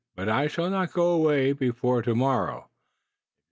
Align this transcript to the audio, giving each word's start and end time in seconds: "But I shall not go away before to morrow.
"But 0.15 0.29
I 0.29 0.47
shall 0.47 0.71
not 0.71 0.93
go 0.93 1.11
away 1.11 1.51
before 1.53 2.01
to 2.01 2.15
morrow. 2.15 2.71